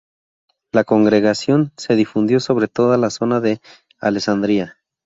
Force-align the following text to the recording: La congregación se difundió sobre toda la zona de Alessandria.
La 0.71 0.83
congregación 0.83 1.73
se 1.77 1.95
difundió 1.95 2.39
sobre 2.39 2.67
toda 2.67 2.97
la 2.97 3.11
zona 3.11 3.39
de 3.39 3.61
Alessandria. 3.99 4.79